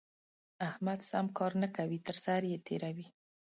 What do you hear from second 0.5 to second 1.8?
احمد سم کار نه